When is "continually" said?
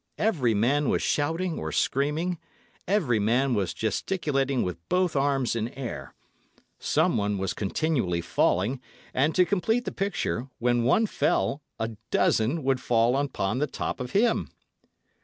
7.53-8.21